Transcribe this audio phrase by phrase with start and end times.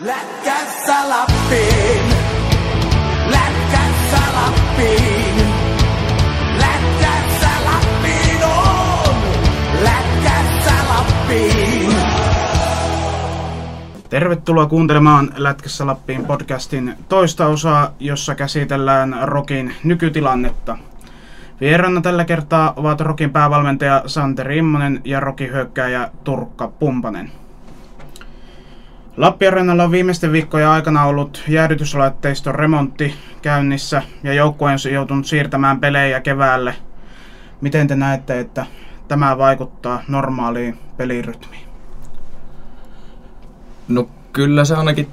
[0.00, 2.06] Lappiin, Lappiin,
[7.64, 9.14] Lappiin on,
[10.88, 11.96] Lappiin.
[14.10, 20.78] Tervetuloa kuuntelemaan Lätkässä Lappiin podcastin toista osaa, jossa käsitellään Rokin nykytilannetta.
[21.60, 27.45] Vieraana tällä kertaa ovat Rokin päävalmentaja Santeri Immonen ja Rokin hyökkääjä Turkka Pumpanen.
[29.16, 36.20] Lappiarenalla on viimeisten viikkojen aikana ollut jäädytyslaitteiston remontti käynnissä ja joukkue on joutunut siirtämään pelejä
[36.20, 36.74] keväälle.
[37.60, 38.66] Miten te näette, että
[39.08, 41.66] tämä vaikuttaa normaaliin pelirytmiin?
[43.88, 45.08] No kyllä se ainakin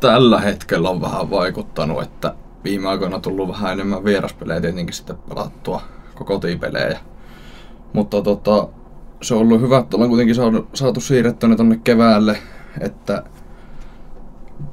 [0.00, 2.34] tällä hetkellä on vähän vaikuttanut, että
[2.64, 5.82] viime aikoina on tullut vähän enemmän vieraspelejä tietenkin sitten pelattua
[6.24, 6.98] kotipelejä.
[7.92, 8.68] Mutta tota,
[9.22, 11.00] se on ollut hyvä, että ollaan kuitenkin saatu,
[11.48, 12.38] ne tonne keväälle,
[12.80, 13.22] että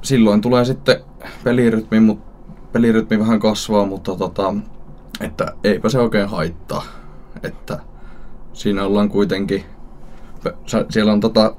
[0.02, 0.96] silloin tulee sitten
[1.44, 2.20] pelirytmi, mut,
[2.72, 4.54] pelirytmi vähän kasvaa, mutta tota,
[5.20, 6.84] että eipä se oikein haittaa.
[7.42, 7.78] Että
[8.52, 9.64] siinä ollaan kuitenkin,
[10.90, 11.54] siellä on tota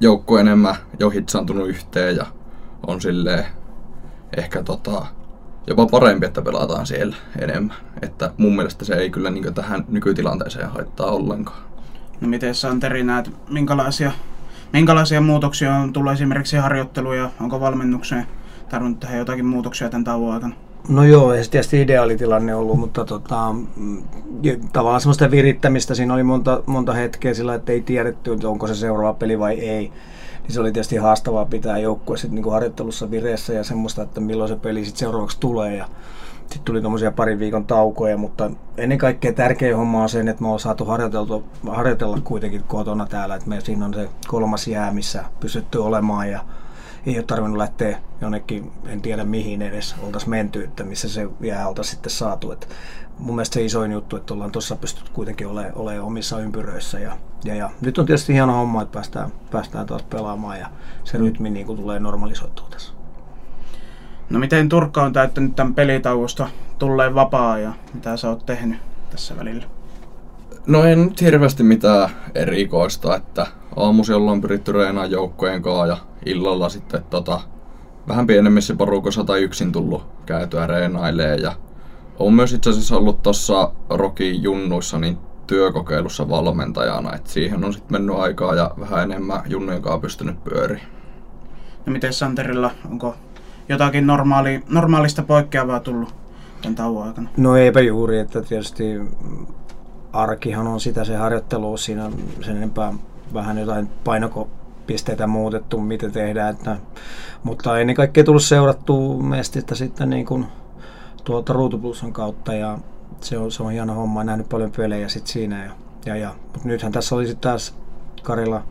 [0.00, 2.26] joukko enemmän jo hitsaantunut yhteen ja
[2.86, 3.44] on silleen
[4.36, 5.06] ehkä tota,
[5.66, 7.76] jopa parempi, että pelataan siellä enemmän.
[8.02, 11.62] Että mun mielestä se ei kyllä niin tähän nykytilanteeseen haittaa ollenkaan.
[12.20, 14.12] No miten Santeri näet, minkälaisia,
[14.74, 18.26] minkälaisia muutoksia on tullut esimerkiksi harjoitteluja, onko valmennukseen
[18.68, 20.54] tarvinnut tehdä jotakin muutoksia tämän tauon aikana?
[20.88, 24.02] No joo, ei se tietysti ideaalitilanne ollut, mutta tota, mm,
[24.72, 28.74] tavallaan semmoista virittämistä siinä oli monta, monta hetkeä sillä, että ei tiedetty, että onko se
[28.74, 29.92] seuraava peli vai ei.
[30.42, 34.48] Niin se oli tietysti haastavaa pitää joukkue sitten niin harjoittelussa vireessä ja semmoista, että milloin
[34.48, 35.76] se peli sitten seuraavaksi tulee.
[35.76, 35.88] Ja
[36.54, 40.46] sitten tuli tuommoisia parin viikon taukoja, mutta ennen kaikkea tärkeä homma on se, että me
[40.46, 40.84] ollaan saatu
[41.70, 46.44] harjoitella kuitenkin kotona täällä, että me siinä on se kolmas jää, missä pystytty olemaan ja
[47.06, 51.68] ei ole tarvinnut lähteä jonnekin, en tiedä mihin edes oltaisiin menty, että missä se jää
[51.68, 52.52] oltaisiin sitten saatu.
[52.52, 52.68] Et
[53.18, 56.98] mun mielestä se isoin juttu, että ollaan tuossa pystytty kuitenkin olemaan, olemaan omissa ympyröissä.
[56.98, 60.68] Ja, ja, ja, nyt on tietysti hieno homma, että päästään, päästään taas pelaamaan ja
[61.04, 62.93] se rytmi niin kuin tulee normalisoitua tässä.
[64.30, 66.48] No miten Turkka on täyttänyt tämän pelitauosta
[66.78, 68.78] tulleen vapaa ja mitä sä oot tehnyt
[69.10, 69.64] tässä välillä?
[70.66, 73.46] No ei nyt hirveästi mitään erikoista, että
[73.76, 75.96] aamusi ollaan pyritty reenaan joukkojen kanssa ja
[76.26, 77.40] illalla sitten tota,
[78.08, 81.52] vähän pienemmissä porukoissa tai yksin tullut käytyä reenailee ja
[82.18, 87.92] on myös itse asiassa ollut tuossa Rokin junnuissa niin työkokeilussa valmentajana, että siihen on sitten
[87.92, 90.82] mennyt aikaa ja vähän enemmän junnujen kanssa pystynyt pyöriin.
[91.86, 93.16] No miten Santerilla, onko
[93.68, 96.14] jotakin normaali, normaalista poikkeavaa tullut
[96.62, 97.28] tämän tauon aikana?
[97.36, 99.00] No eipä juuri, että tietysti
[100.12, 102.10] arkihan on sitä se harjoittelu siinä
[102.42, 102.92] sen enempää
[103.34, 106.54] vähän jotain painokopisteitä muutettu, mitä tehdään.
[106.54, 106.76] Että,
[107.42, 110.46] mutta ennen kaikkea tullut seurattua mestistä sitten niin kuin
[111.24, 112.78] tuolta Ruutuplussan kautta ja
[113.20, 114.24] se on, se on hieno homma.
[114.24, 115.64] Nähnyt paljon pelejä sitten siinä.
[115.64, 115.70] Ja,
[116.06, 116.34] ja, ja.
[116.52, 117.74] Mutta nythän tässä oli sitten taas
[118.22, 118.62] Karilla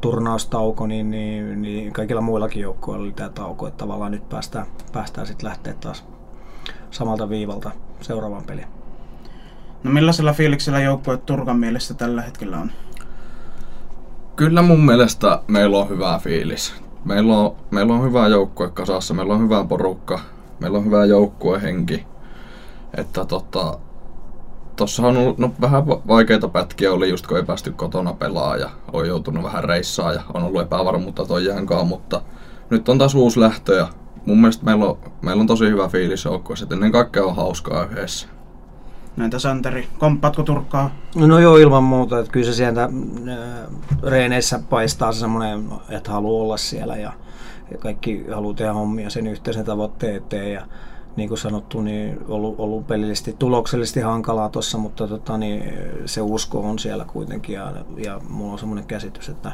[0.00, 5.26] turnaustauko, niin, niin, niin kaikilla muillakin joukkueilla oli tämä tauko, että tavallaan nyt päästään, päästään
[5.26, 6.04] sitten lähteä taas
[6.90, 7.70] samalta viivalta
[8.00, 8.66] seuraavaan peliin.
[9.84, 12.72] No millaisella fiiliksellä joukkue Turkan mielestä tällä hetkellä on?
[14.36, 16.74] Kyllä mun mielestä meillä on hyvä fiilis.
[17.04, 20.20] Meillä on, meillä on hyvä joukkue kasassa, meillä on hyvä porukka,
[20.60, 22.06] meillä on hyvä joukkuehenki.
[22.96, 23.78] Että tota,
[24.76, 28.70] tossa on ollut no, vähän vaikeita pätkiä oli just kun ei päästy kotona pelaa ja
[28.92, 32.22] on joutunut vähän reissaa ja on ollut epävarmuutta toijankaan, mutta
[32.70, 33.88] nyt on taas uusi lähtö ja
[34.26, 37.84] mun mielestä meillä on, meillä on tosi hyvä fiilis joukkueessa, että ennen kaikkea on hauskaa
[37.84, 38.28] yhdessä.
[39.16, 40.90] Näitä Santeri, komppaatko Turkkaa?
[41.14, 42.18] No joo, ilman muuta.
[42.18, 42.90] Että kyllä se sieltä äh,
[44.02, 47.12] reeneissä paistaa se semmoinen, että haluaa olla siellä ja,
[47.70, 50.52] ja kaikki haluaa tehdä hommia sen yhteisen tavoitteen eteen.
[50.52, 50.66] Ja
[51.16, 55.72] niin kuin sanottu, niin ollut, ollut pelillisesti, tuloksellisesti hankalaa tuossa, mutta tota, niin,
[56.06, 59.52] se usko on siellä kuitenkin ja, ja mulla on semmoinen käsitys, että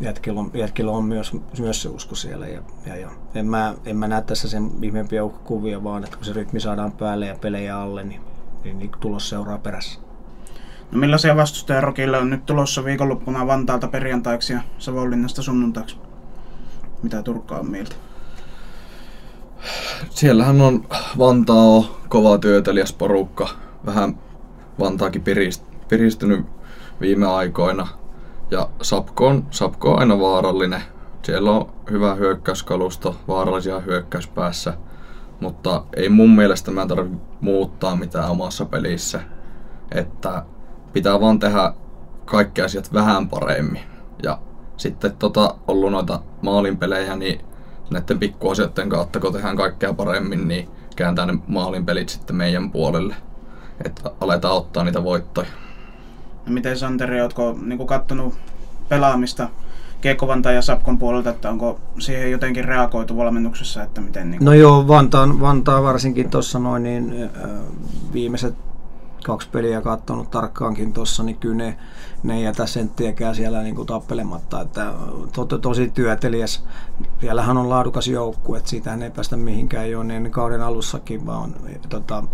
[0.00, 2.46] jätkillä on, jätkillä on myös, myös se usko siellä.
[2.46, 3.10] Ja, ja, ja.
[3.34, 6.92] En, mä, en mä näe tässä sen ihmeempiä uhkakuvia, vaan että kun se rytmi saadaan
[6.92, 8.20] päälle ja pelejä alle, niin
[8.64, 10.00] niin, niin tulos seuraa perässä.
[10.92, 15.96] No millaisia vastustajia Rokille on nyt tulossa viikonloppuna Vantaalta perjantaiksi ja Savonlinnasta sunnuntaiksi?
[17.02, 17.96] Mitä Turkka on mieltä?
[20.18, 20.84] Siellähän on
[21.18, 23.48] Vantaa kova työtelijäs porukka.
[23.86, 24.18] Vähän
[24.80, 25.24] Vantaakin
[25.88, 26.46] piristynyt
[27.00, 27.88] viime aikoina.
[28.50, 30.82] Ja Sapko on, Sapko on aina vaarallinen.
[31.22, 34.74] Siellä on hyvä hyökkäyskalusto, vaarallisia hyökkäyspäässä–
[35.40, 39.20] mutta ei mun mielestä mä tarvitse muuttaa mitään omassa pelissä.
[39.92, 40.44] Että
[40.92, 41.72] pitää vaan tehdä
[42.24, 43.82] kaikki asiat vähän paremmin.
[44.22, 44.38] Ja
[44.76, 47.40] sitten tota, ollut noita maalinpelejä, niin
[47.90, 53.14] näiden pikkuasioiden kautta, kun tehdään kaikkea paremmin, niin kääntää ne maalin pelit sitten meidän puolelle.
[53.84, 55.48] Että aletaan ottaa niitä voittoja.
[56.46, 58.34] No miten Santeri, ootko niin kattonut
[58.88, 59.48] pelaamista
[60.00, 64.30] Kiekko-Vantaan ja Sapkon puolelta, että onko siihen jotenkin reagoitu valmennuksessa, että miten...
[64.30, 67.50] Niin No joo, Vantaan, Vantaa varsinkin tuossa noin, niin äh,
[68.12, 68.54] viimeiset
[69.24, 71.78] kaksi peliä katsonut tarkkaankin tuossa, niin kyllä ne,
[72.22, 74.60] ne ei jätä senttiäkään siellä niin kuin tappelematta.
[74.60, 74.94] Että
[75.32, 76.64] to, to, tosi työtelijäs.
[77.20, 81.54] Siellähän on laadukas joukku, että siitä ei päästä mihinkään jo niin kauden alussakin, vaan
[81.88, 82.24] tota,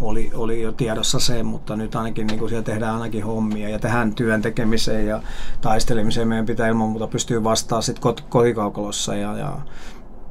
[0.00, 3.78] oli, oli jo tiedossa se, mutta nyt ainakin niin kuin siellä tehdään ainakin hommia ja
[3.78, 5.22] tehdään työn tekemiseen ja
[5.60, 9.58] taistelemiseen meidän pitää ilman muuta pystyä vastaamaan sitten kot, kotikaukolossa ja, ja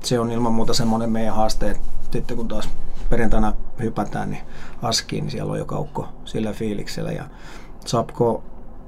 [0.03, 2.69] se on ilman muuta semmoinen meidän haaste, että sitten kun taas
[3.09, 4.43] perjantaina hypätään niin
[4.81, 7.11] askiin, niin siellä on jo kaukko sillä fiiliksellä.
[7.11, 7.25] Ja
[7.85, 8.43] Sapko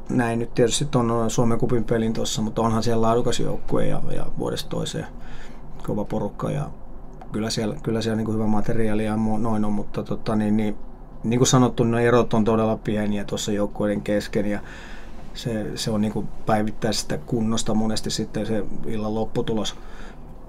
[0.09, 4.25] näin nyt tietysti on Suomen kupin pelin tuossa, mutta onhan siellä laadukas joukkue ja, ja
[4.37, 5.05] vuodesta toiseen
[5.83, 6.51] kova porukka.
[6.51, 6.69] Ja
[7.31, 10.75] kyllä siellä, kyllä siellä niin kuin hyvä materiaali ja noin on, mutta tota, niin, niin,
[11.23, 14.45] niin kuin sanottu, ne erot on todella pieniä tuossa joukkueiden kesken.
[14.45, 14.59] Ja
[15.33, 19.75] se, se on niin päivittäisestä kunnosta monesti sitten se illan lopputulos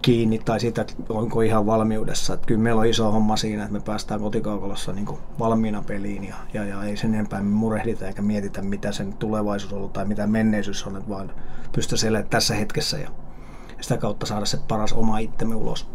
[0.02, 2.34] kiinni tai siitä, että onko ihan valmiudessa.
[2.34, 5.08] Että kyllä meillä on iso homma siinä, että me päästään kotikaukalossa niin
[5.38, 9.78] valmiina peliin ja, ja, ja, ei sen enempää murehdita eikä mietitä, mitä sen tulevaisuus on
[9.78, 11.31] ollut tai mitä menneisyys on, että vaan
[11.72, 13.10] pystyisi elämään tässä hetkessä ja
[13.81, 15.88] sitä kautta saada se paras oma itsemme ulos.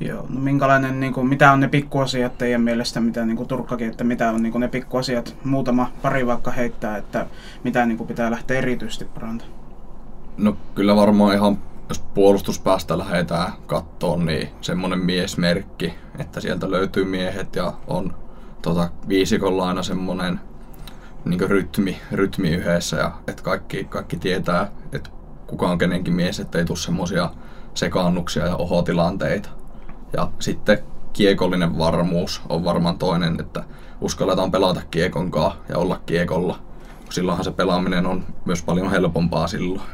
[0.00, 3.90] Joo, no minkälainen, niin kuin, mitä on ne pikkuasiat teidän mielestä, mitä niin kuin Turkkakin,
[3.90, 7.26] että mitä on niin kuin ne pikkuasiat, muutama pari vaikka heittää, että
[7.64, 9.58] mitä niin kuin pitää lähteä erityisesti parantamaan?
[10.36, 11.58] No kyllä varmaan ihan
[11.88, 18.14] jos puolustuspäästä lähdetään kattoon, niin semmonen miesmerkki, että sieltä löytyy miehet ja on
[18.62, 20.40] tota, viisikolla aina semmonen
[21.24, 25.10] niin rytmi, rytmi yhdessä ja että kaikki, kaikki tietää, että
[25.46, 27.30] kuka on kenenkin mies, ettei tule semmosia
[27.74, 29.48] sekaannuksia ja ohotilanteita.
[30.12, 30.78] Ja sitten
[31.12, 33.64] kiekollinen varmuus on varmaan toinen, että
[34.00, 36.58] uskalletaan pelata kiekonkaa ja olla kiekolla.
[37.10, 39.88] Silloinhan se pelaaminen on myös paljon helpompaa silloin.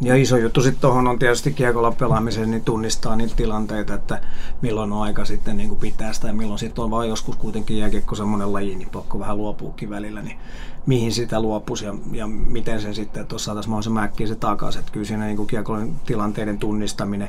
[0.00, 4.20] Ja iso juttu sitten tuohon on tietysti kiekolla pelaamiseen, niin tunnistaa niitä tilanteita, että
[4.62, 7.78] milloin on aika sitten niin kuin pitää sitä ja milloin sitten on vaan joskus kuitenkin
[7.78, 10.38] jääkiekko semmoinen laji, niin pakko vähän luopuukin välillä, niin
[10.86, 14.80] mihin sitä luopuisi ja, ja miten se sitten, tuossa saataisiin mahdollisimman äkkiä se takaisin.
[14.80, 17.28] Että kyllä siinä niin kuin kiekollinen tilanteiden tunnistaminen,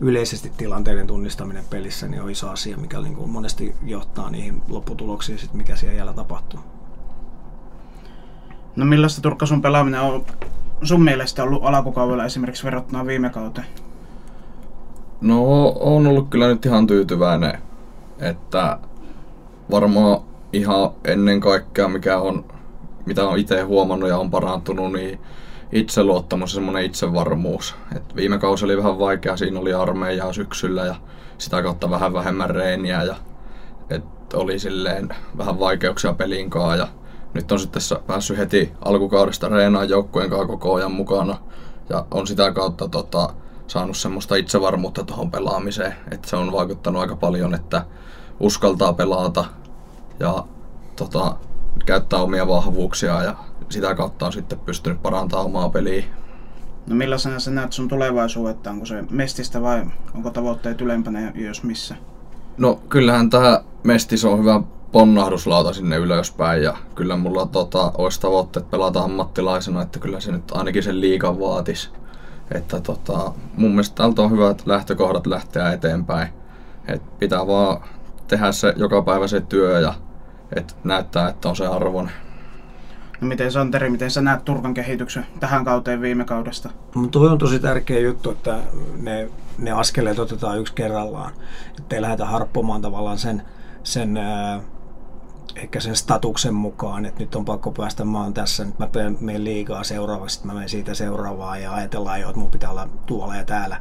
[0.00, 5.38] yleisesti tilanteiden tunnistaminen pelissä niin on iso asia, mikä niin kuin monesti johtaa niihin lopputuloksiin,
[5.38, 6.60] sit mikä siellä jäljellä tapahtuu.
[8.76, 10.26] No millaista Turkka sun pelaaminen on
[10.82, 13.66] sun mielestä ollut alkukaudella esimerkiksi verrattuna viime kauteen?
[15.20, 17.58] No, on ollut kyllä nyt ihan tyytyväinen,
[18.18, 18.78] että
[19.70, 20.20] varmaan
[20.52, 22.44] ihan ennen kaikkea, mikä on,
[23.06, 25.20] mitä on itse huomannut ja on parantunut, niin
[25.72, 27.76] itseluottamus ja semmoinen itsevarmuus.
[27.96, 30.94] Et viime kausi oli vähän vaikea, siinä oli armeijaa syksyllä ja
[31.38, 33.14] sitä kautta vähän vähemmän reeniä ja
[33.90, 35.08] et oli silleen
[35.38, 36.88] vähän vaikeuksia pelinkaan ja
[37.34, 41.36] nyt on sitten päässyt heti alkukaudesta reenaan joukkueen kanssa koko ajan mukana
[41.88, 43.34] ja on sitä kautta tota,
[43.66, 47.84] saanut semmoista itsevarmuutta tuohon pelaamiseen, että se on vaikuttanut aika paljon, että
[48.40, 49.44] uskaltaa pelata
[50.20, 50.44] ja
[50.96, 51.36] tota,
[51.86, 53.36] käyttää omia vahvuuksia ja
[53.68, 56.04] sitä kautta on sitten pystynyt parantamaan omaa peliä.
[56.86, 58.70] No millaisena sä näet sun tulevaisuutta?
[58.70, 61.94] Onko se mestistä vai onko tavoitteet ylempänä ja jos missä?
[62.58, 64.60] No kyllähän tämä mestis on hyvä
[64.96, 70.52] ponnahduslauta sinne ylöspäin ja kyllä mulla tota, olisi tavoitteet pelata ammattilaisena, että kyllä se nyt
[70.52, 71.90] ainakin sen liikan vaatis.
[72.54, 76.28] Että tota, mun mielestä täältä on hyvät lähtökohdat lähteä eteenpäin.
[76.88, 77.80] Et pitää vaan
[78.28, 79.94] tehdä se joka päivä se työ ja
[80.56, 82.10] et näyttää, että on se arvon.
[83.20, 86.70] No miten Santeri, miten sä näet Turkan kehityksen tähän kauteen viime kaudesta?
[86.94, 88.58] No tuo on tosi tärkeä juttu, että
[89.02, 91.32] ne, ne askeleet otetaan yksi kerrallaan.
[91.78, 93.42] Että ei lähdetä harppomaan tavallaan sen,
[93.82, 94.60] sen ää,
[95.56, 98.88] ehkä sen statuksen mukaan, että nyt on pakko päästä, mä oon tässä, nyt mä
[99.20, 103.36] menen liikaa seuraavaksi, mä menen siitä seuraavaan ja ajatellaan jo, että mun pitää olla tuolla
[103.36, 103.80] ja täällä.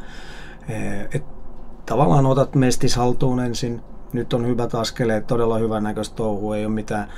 [1.13, 1.23] Et
[1.85, 3.81] tavallaan otat mestis haltuun ensin,
[4.13, 7.09] nyt on hyvät askeleet, todella hyvän näköistä touhu, ei ole mitään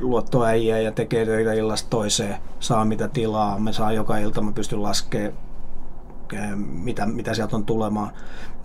[0.00, 4.82] luottoäijää ja tekee töitä illasta toiseen, saa mitä tilaa, me saa joka ilta, mä pystyn
[4.82, 5.45] laskemaan
[6.56, 8.10] mitä, mitä sieltä on tulemaan.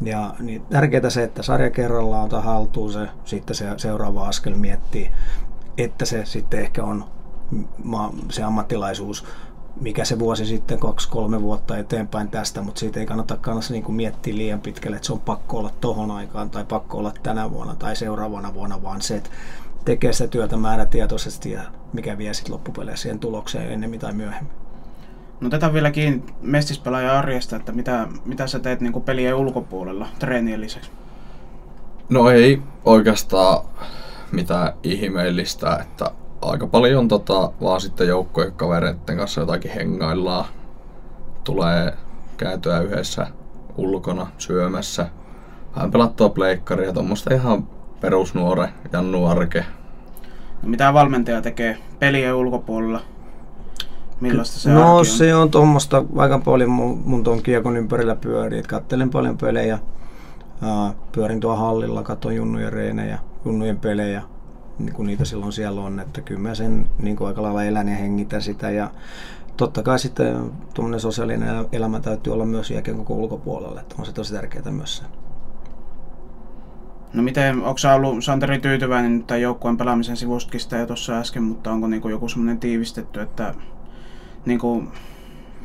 [0.02, 5.12] Ja niin tärkeää se, että sarja kerrallaan ottaa haltuun se, sitten se seuraava askel miettii,
[5.78, 7.06] että se sitten ehkä on
[8.30, 9.26] se ammattilaisuus,
[9.82, 13.96] mikä se vuosi sitten, kaksi-kolme vuotta eteenpäin tästä, mutta siitä ei kannata kannassa niin kuin
[13.96, 17.76] miettiä liian pitkälle, että se on pakko olla tohon aikaan tai pakko olla tänä vuonna
[17.76, 19.30] tai seuraavana vuonna, vaan se, että
[19.86, 21.62] tekee sitä työtä määrätietoisesti ja
[21.94, 24.61] mikä vie sitten loppupeleissä siihen tulokseen ennemmin tai myöhemmin.
[25.42, 30.62] No otetaan vielä kiinni mestispelaajan arjesta, että mitä, mitä sä teet niin pelien ulkopuolella treenien
[30.62, 30.92] lisäksi?
[32.10, 33.66] No ei oikeastaan
[34.32, 40.46] mitään ihmeellistä, että aika paljon tota, vaan sitten joukkojen kavereiden kanssa jotakin hengaillaan.
[41.44, 41.94] Tulee
[42.38, 43.28] käytyä yhdessä
[43.78, 45.08] ulkona syömässä.
[45.76, 47.68] Vähän pelattua pleikkaria, tuommoista ihan
[48.02, 49.66] perusnuore ja nuorke.
[50.64, 53.02] No, mitä valmentaja tekee pelien ulkopuolella?
[54.22, 55.06] Millaista se no on?
[55.06, 59.80] se on tuommoista, aika paljon mun, mun tuon kiekon ympärillä pyörii, että kattelen paljon pelejä,
[60.62, 64.22] ää, pyörin tuolla hallilla, katson junnujen reenejä, junnujen pelejä,
[64.80, 67.88] niin kun niitä silloin siellä on, että kyllä mä sen niin kuin aika lailla elän
[67.88, 68.92] ja hengitän sitä ja
[69.58, 74.06] totta kai sitten tuommoinen sosiaalinen elä- elämä täytyy olla myös jääkien koko ulkopuolella, että on
[74.06, 75.04] se tosi tärkeää myös se.
[77.14, 81.44] No miten, onko sä ollut Santeri tyytyväinen tämän joukkueen pelaamisen sivustakin sitä jo tuossa äsken,
[81.44, 83.54] mutta onko niinku joku semmoinen tiivistetty, että
[84.46, 84.84] niinku,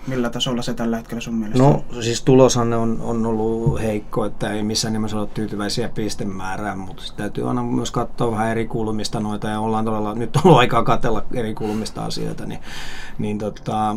[0.06, 4.52] millä tasolla se tällä hetkellä sun mielestä No siis tuloshan on, on ollut heikko, että
[4.52, 9.48] ei missään nimessä ole tyytyväisiä pistemäärään, mutta täytyy aina myös katsoa vähän eri kulmista noita
[9.48, 12.60] ja ollaan todella, nyt on ollut aikaa katsella eri kulmista asioita, niin,
[13.18, 13.96] niin tota,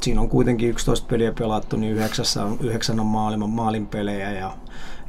[0.00, 4.56] siinä on kuitenkin 11 peliä pelattu, niin yhdeksässä on, yhdeksän on maailman maalin pelejä ja,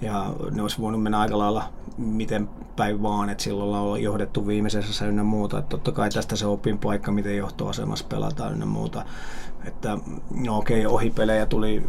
[0.02, 1.64] ja ne olisi voinut mennä aika lailla
[1.98, 5.60] miten päin vaan, että silloin on johdettu viimeisessä ynnä muuta.
[5.60, 9.06] Että totta kai tästä se opin paikka, miten johtoasemassa pelataan ynnä muuta.
[9.66, 9.98] Että
[10.36, 11.84] no okei, ohipelejä tuli,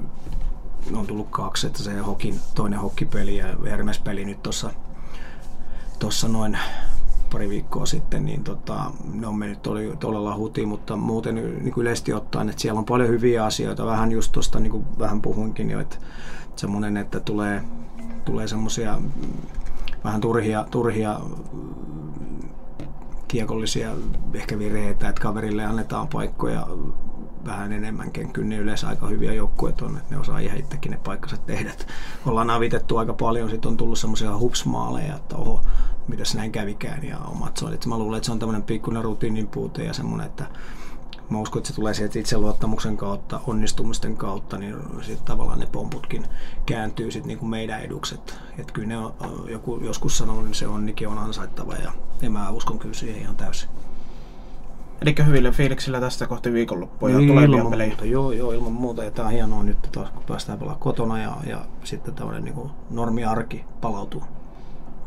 [0.94, 4.70] on tullut kaksi, että se hokin, toinen hokkipeli ja Hermes-peli nyt tuossa
[5.98, 6.58] tossa noin
[7.32, 11.82] pari viikkoa sitten, niin tota, ne on mennyt todella, todella hutiin, mutta muuten niin kuin
[11.82, 13.86] yleisesti ottaen, että siellä on paljon hyviä asioita.
[13.86, 15.96] Vähän just tuosta, niin kuin vähän puhuinkin jo, että
[16.56, 17.62] semmoinen, että tulee,
[18.24, 19.32] tulee semmoisia mm,
[20.04, 21.20] vähän turhia, turhia
[21.52, 22.48] mm,
[23.28, 23.90] kiekollisia
[24.34, 26.66] ehkä vireitä, että kaverille annetaan paikkoja
[27.46, 28.32] vähän enemmänkin.
[28.32, 31.72] Kyllä ne yleensä aika hyviä joukkueet on, että ne osaa ihan itsekin ne paikkansa tehdä.
[32.26, 35.60] Ollaan avitettu aika paljon, sitten on tullut semmoisia hupsmaaleja, että oho,
[36.08, 37.86] mitäs näin kävikään ja omat soidit.
[37.86, 40.46] Mä luulen, että se on tämmöinen pikkuinen rutiinin puute ja semmoinen, että
[41.32, 46.26] mä uskon, että se tulee sieltä itseluottamuksen kautta, onnistumisten kautta, niin sitten tavallaan ne pomputkin
[46.66, 48.38] kääntyy sitten niinku meidän edukset.
[48.58, 49.14] Että kyllä ne on,
[49.48, 53.36] joku joskus sanonut, niin se onnikin on ansaittava ja, ja mä uskon kyllä siihen ihan
[53.36, 53.68] täysin.
[55.02, 57.88] Eli hyvillä fiiliksillä tästä kohti viikonloppua ja Niin, tulevia ilman pelejä.
[57.88, 59.04] Muuta, joo, joo, ilman muuta.
[59.04, 62.70] Ja tää on hienoa nyt taas, kun päästään pelaamaan kotona ja, ja sitten tämmöinen niin
[62.90, 64.22] normiarki palautuu.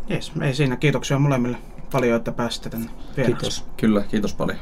[0.10, 0.75] Jes, ei siinä.
[0.75, 1.58] Kiitoksia molemmille
[1.91, 3.41] paljon, että pääsitte tänne vieraaksi.
[3.41, 3.65] Kiitos.
[3.77, 4.58] Kyllä, kiitos paljon.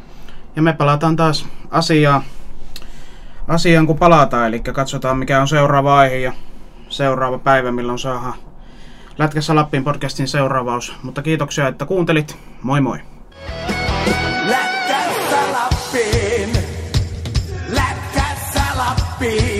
[0.55, 2.24] Ja me palataan taas asiaan,
[3.48, 6.33] asiaan kun palataan, eli katsotaan mikä on seuraava aihe ja
[6.89, 8.33] seuraava päivä, milloin saadaan
[9.17, 10.93] Lätkässä Lappiin podcastin seuraavaus.
[11.03, 12.38] Mutta kiitoksia, että kuuntelit.
[12.62, 13.00] Moi moi!
[14.45, 16.50] Lätkässä Lappiin.
[17.69, 19.52] Lätkässä Lappiin.